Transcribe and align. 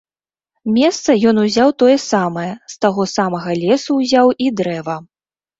Месца 0.77 1.15
ён 1.31 1.41
узяў 1.43 1.69
тое 1.83 1.97
самае, 2.11 2.47
з 2.75 2.81
таго 2.87 3.07
самага 3.15 3.51
лесу 3.63 3.91
ўзяў 4.01 4.27
і 4.47 4.53
дрэва. 4.63 4.99